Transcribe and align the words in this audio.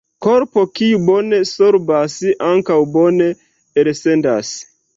Korpo 0.25 0.61
kiu 0.77 1.01
bone 1.09 1.41
sorbas 1.49 2.17
ankaŭ 2.49 2.81
bone 2.99 3.31
elsendas. 3.83 4.59